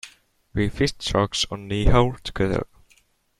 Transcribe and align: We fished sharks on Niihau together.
We 0.55 0.69
fished 0.69 1.03
sharks 1.03 1.45
on 1.51 1.69
Niihau 1.69 2.19
together. 2.23 2.65